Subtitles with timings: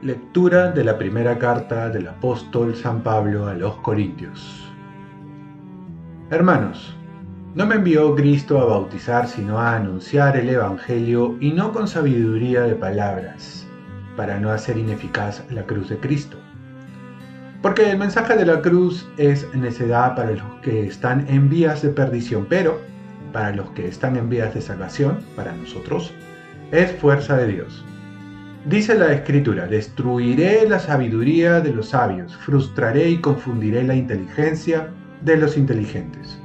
[0.00, 4.72] Lectura de la primera carta del apóstol San Pablo a los Corintios.
[6.30, 6.94] Hermanos,
[7.54, 12.62] no me envió Cristo a bautizar, sino a anunciar el Evangelio y no con sabiduría
[12.62, 13.66] de palabras,
[14.16, 16.38] para no hacer ineficaz la cruz de Cristo.
[17.62, 21.88] Porque el mensaje de la cruz es necedad para los que están en vías de
[21.88, 22.80] perdición, pero
[23.32, 26.12] para los que están en vías de salvación, para nosotros,
[26.70, 27.84] es fuerza de Dios
[28.68, 34.88] Dice la escritura, destruiré la sabiduría de los sabios, frustraré y confundiré la inteligencia
[35.22, 36.38] de los inteligentes.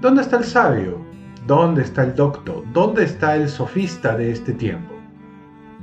[0.00, 1.04] ¿Dónde está el sabio?
[1.46, 2.64] ¿Dónde está el docto?
[2.72, 4.94] ¿Dónde está el sofista de este tiempo?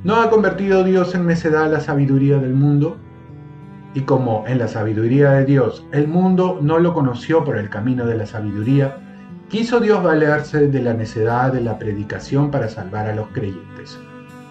[0.06, 2.98] ¿No ha convertido Dios en necedad la sabiduría del mundo?
[3.94, 8.06] Y como en la sabiduría de Dios el mundo no lo conoció por el camino
[8.06, 8.98] de la sabiduría,
[9.50, 14.00] quiso Dios valerse de la necedad de la predicación para salvar a los creyentes.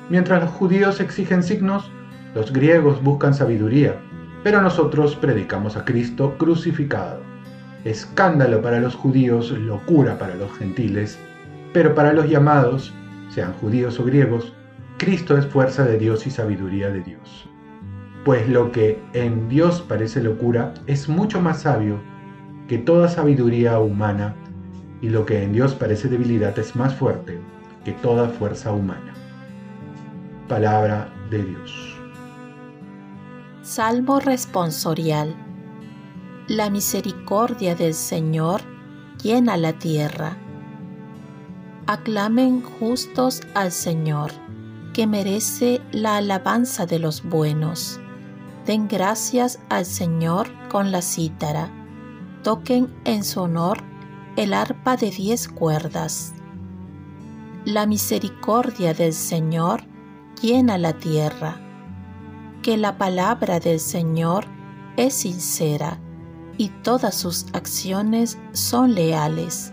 [0.09, 1.91] Mientras los judíos exigen signos,
[2.35, 3.97] los griegos buscan sabiduría,
[4.45, 7.20] pero nosotros predicamos a Cristo crucificado.
[7.85, 11.19] Escándalo para los judíos, locura para los gentiles,
[11.73, 12.95] pero para los llamados,
[13.29, 14.53] sean judíos o griegos,
[14.98, 17.48] Cristo es fuerza de Dios y sabiduría de Dios.
[18.25, 21.98] Pues lo que en Dios parece locura es mucho más sabio
[22.69, 24.34] que toda sabiduría humana,
[25.01, 27.41] y lo que en Dios parece debilidad es más fuerte
[27.84, 29.12] que toda fuerza humana
[30.53, 31.97] palabra de Dios.
[33.62, 35.34] Salmo responsorial.
[36.47, 38.61] La misericordia del Señor
[39.23, 40.36] llena la tierra.
[41.86, 44.31] Aclamen justos al Señor,
[44.92, 47.98] que merece la alabanza de los buenos.
[48.67, 51.71] Den gracias al Señor con la cítara.
[52.43, 53.79] Toquen en su honor
[54.37, 56.33] el arpa de diez cuerdas.
[57.65, 59.85] La misericordia del Señor
[60.41, 61.61] llena la tierra,
[62.63, 64.47] que la palabra del Señor
[64.97, 65.98] es sincera
[66.57, 69.73] y todas sus acciones son leales.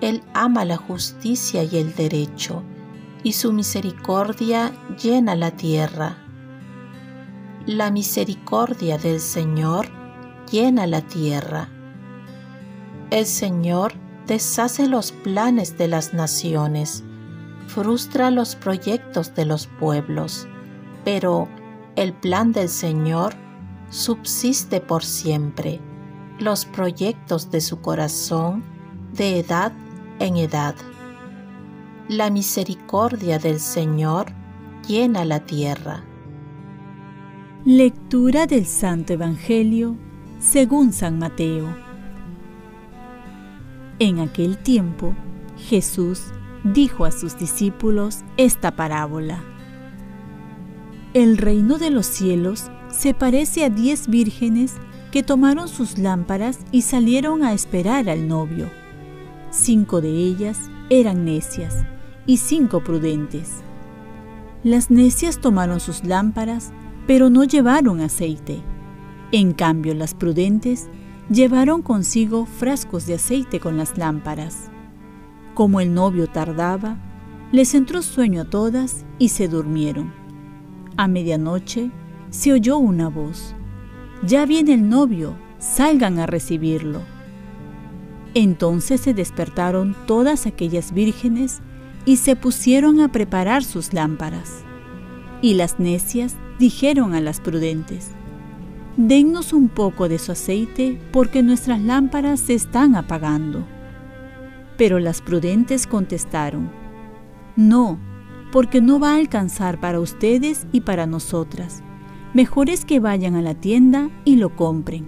[0.00, 2.62] Él ama la justicia y el derecho,
[3.22, 4.72] y su misericordia
[5.02, 6.25] llena la tierra.
[7.66, 9.88] La misericordia del Señor
[10.52, 11.68] llena la tierra.
[13.10, 13.92] El Señor
[14.28, 17.02] deshace los planes de las naciones
[17.66, 20.46] frustra los proyectos de los pueblos,
[21.04, 21.48] pero
[21.96, 23.34] el plan del Señor
[23.90, 25.80] subsiste por siempre,
[26.38, 28.62] los proyectos de su corazón
[29.12, 29.72] de edad
[30.20, 30.76] en edad.
[32.08, 34.26] La misericordia del Señor
[34.86, 36.04] llena la tierra.
[37.68, 39.96] Lectura del Santo Evangelio
[40.38, 41.66] según San Mateo.
[43.98, 45.16] En aquel tiempo,
[45.58, 46.26] Jesús
[46.62, 49.42] dijo a sus discípulos esta parábola.
[51.12, 54.74] El reino de los cielos se parece a diez vírgenes
[55.10, 58.70] que tomaron sus lámparas y salieron a esperar al novio.
[59.50, 61.84] Cinco de ellas eran necias
[62.26, 63.54] y cinco prudentes.
[64.62, 66.72] Las necias tomaron sus lámparas,
[67.06, 68.62] pero no llevaron aceite.
[69.32, 70.88] En cambio, las prudentes
[71.30, 74.70] llevaron consigo frascos de aceite con las lámparas.
[75.54, 76.98] Como el novio tardaba,
[77.52, 80.12] les entró sueño a todas y se durmieron.
[80.96, 81.90] A medianoche
[82.30, 83.54] se oyó una voz.
[84.22, 87.00] Ya viene el novio, salgan a recibirlo.
[88.34, 91.60] Entonces se despertaron todas aquellas vírgenes
[92.04, 94.65] y se pusieron a preparar sus lámparas.
[95.42, 98.10] Y las necias dijeron a las prudentes,
[98.96, 103.66] Dennos un poco de su aceite porque nuestras lámparas se están apagando.
[104.78, 106.70] Pero las prudentes contestaron,
[107.56, 107.98] No,
[108.52, 111.82] porque no va a alcanzar para ustedes y para nosotras.
[112.32, 115.06] Mejor es que vayan a la tienda y lo compren.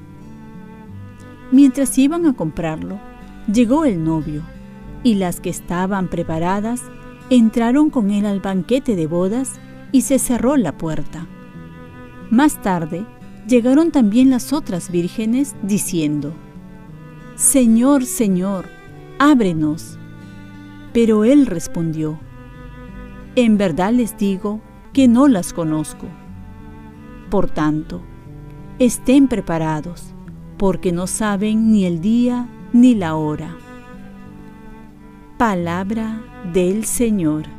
[1.50, 3.00] Mientras iban a comprarlo,
[3.50, 4.42] llegó el novio,
[5.02, 6.82] y las que estaban preparadas
[7.30, 9.58] entraron con él al banquete de bodas
[9.92, 11.26] y se cerró la puerta.
[12.30, 13.06] Más tarde
[13.46, 16.34] llegaron también las otras vírgenes diciendo,
[17.36, 18.66] Señor, Señor,
[19.18, 19.98] ábrenos.
[20.92, 22.18] Pero él respondió,
[23.36, 24.60] En verdad les digo
[24.92, 26.06] que no las conozco.
[27.30, 28.02] Por tanto,
[28.78, 30.14] estén preparados,
[30.56, 33.56] porque no saben ni el día ni la hora.
[35.36, 36.20] Palabra
[36.52, 37.57] del Señor.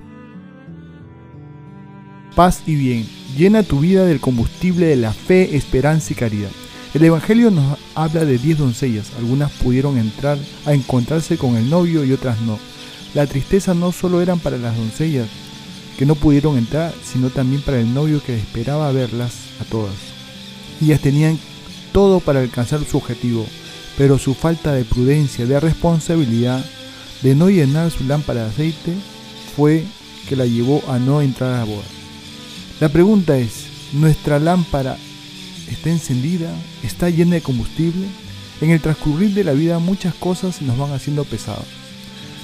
[2.39, 3.05] Paz y bien,
[3.37, 6.51] llena tu vida del combustible de la fe, esperanza y caridad.
[6.93, 12.05] El Evangelio nos habla de diez doncellas, algunas pudieron entrar a encontrarse con el novio
[12.05, 12.57] y otras no.
[13.13, 15.27] La tristeza no solo eran para las doncellas,
[15.97, 19.95] que no pudieron entrar, sino también para el novio que esperaba verlas a todas.
[20.81, 21.37] Ellas tenían
[21.91, 23.45] todo para alcanzar su objetivo,
[23.97, 26.63] pero su falta de prudencia, de responsabilidad,
[27.21, 28.93] de no llenar su lámpara de aceite,
[29.57, 29.83] fue
[30.29, 31.98] que la llevó a no entrar a la boda.
[32.79, 34.97] La pregunta es, ¿nuestra lámpara
[35.69, 36.49] está encendida?
[36.81, 38.07] ¿Está llena de combustible?
[38.61, 41.65] En el transcurrir de la vida muchas cosas nos van haciendo pesadas.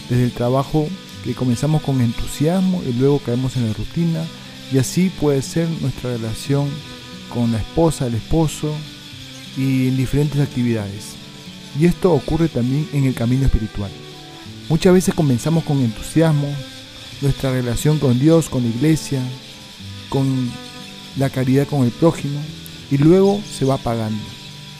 [0.10, 0.90] Desde el trabajo
[1.24, 4.26] que comenzamos con entusiasmo y luego caemos en la rutina
[4.74, 6.68] y así puede ser nuestra relación
[7.34, 8.74] con la esposa, el esposo
[9.56, 11.14] y en diferentes actividades.
[11.80, 13.92] Y esto ocurre también en el camino espiritual.
[14.68, 16.54] Muchas veces comenzamos con entusiasmo
[17.22, 19.22] nuestra relación con Dios, con la iglesia,
[20.16, 20.50] con
[21.18, 22.40] la caridad con el prójimo
[22.90, 24.24] y luego se va apagando.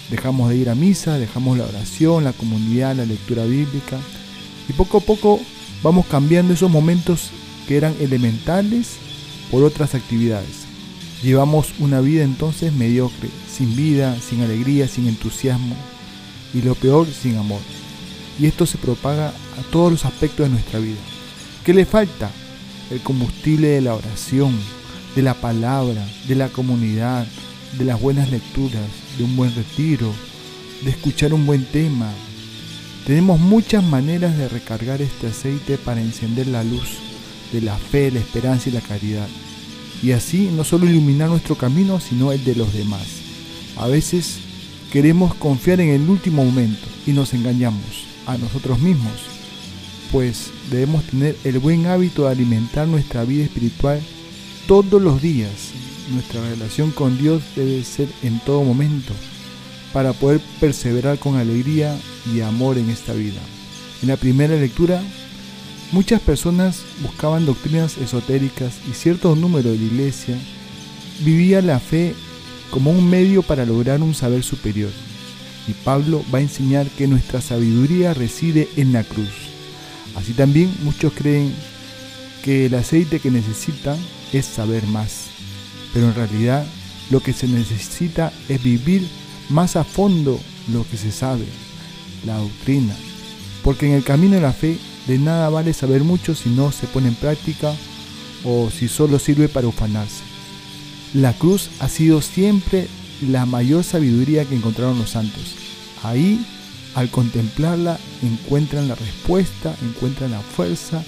[0.10, 3.98] Dejamos de ir a misa, dejamos la oración, la comunidad, la lectura bíblica
[4.70, 5.42] y poco a poco
[5.84, 7.32] vamos cambiando esos momentos
[7.68, 8.94] que eran elementales
[9.52, 10.64] por otras actividades.
[11.22, 15.76] Llevamos una vida entonces mediocre, sin vida, sin alegría, sin entusiasmo
[16.54, 17.60] y lo peor, sin amor.
[18.40, 21.00] Y esto se propaga a todos los aspectos de nuestra vida.
[21.66, 22.32] ¿Qué le falta?
[22.90, 24.56] El combustible de la oración,
[25.16, 27.26] de la palabra, de la comunidad,
[27.78, 28.84] de las buenas lecturas,
[29.18, 30.12] de un buen retiro,
[30.84, 32.12] de escuchar un buen tema,
[33.06, 36.98] tenemos muchas maneras de recargar este aceite para encender la luz
[37.54, 39.28] de la fe, la esperanza y la caridad.
[40.02, 43.06] Y así no solo iluminar nuestro camino, sino el de los demás.
[43.78, 44.40] A veces
[44.92, 49.14] queremos confiar en el último momento y nos engañamos a nosotros mismos,
[50.12, 54.02] pues debemos tener el buen hábito de alimentar nuestra vida espiritual
[54.68, 55.72] todos los días.
[56.12, 59.14] Nuestra relación con Dios debe ser en todo momento
[59.94, 61.98] para poder perseverar con alegría
[62.34, 63.40] y amor en esta vida.
[64.02, 65.02] En la primera lectura,
[65.92, 70.38] muchas personas buscaban doctrinas esotéricas y cierto número de la iglesia
[71.24, 72.14] vivía la fe
[72.72, 74.92] como un medio para lograr un saber superior.
[75.68, 79.30] Y Pablo va a enseñar que nuestra sabiduría reside en la cruz.
[80.16, 81.54] Así también muchos creen
[82.44, 83.98] que el aceite que necesitan
[84.34, 85.28] es saber más.
[85.94, 86.66] Pero en realidad
[87.10, 89.08] lo que se necesita es vivir
[89.50, 90.40] más a fondo
[90.72, 91.46] lo que se sabe,
[92.26, 92.96] la doctrina,
[93.64, 94.78] porque en el camino de la fe
[95.08, 97.74] de nada vale saber mucho si no se pone en práctica
[98.44, 100.24] o si solo sirve para ufanarse.
[101.14, 102.88] La cruz ha sido siempre
[103.22, 105.56] la mayor sabiduría que encontraron los santos.
[106.04, 106.46] Ahí,
[106.96, 111.04] al contemplarla, encuentran la respuesta, encuentran la fuerza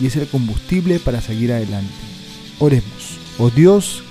[0.00, 2.11] y es el combustible para seguir adelante.
[2.62, 3.18] Oremos.
[3.40, 4.04] Oh Dios,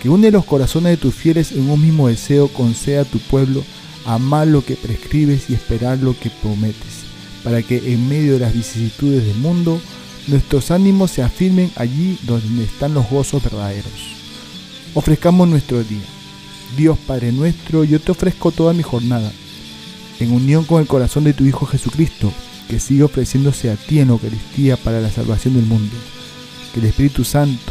[0.00, 3.62] que une los corazones de tus fieles en un mismo deseo, conceda a tu pueblo
[4.04, 7.04] amar lo que prescribes y esperar lo que prometes,
[7.44, 9.80] para que en medio de las vicisitudes del mundo,
[10.26, 13.92] nuestros ánimos se afirmen allí donde están los gozos verdaderos.
[14.94, 16.02] Ofrezcamos nuestro día.
[16.76, 19.30] Dios Padre nuestro, yo te ofrezco toda mi jornada,
[20.18, 22.32] en unión con el corazón de tu Hijo Jesucristo,
[22.68, 25.94] que sigue ofreciéndose a ti en Eucaristía para la salvación del mundo.
[26.74, 27.70] Que el Espíritu Santo,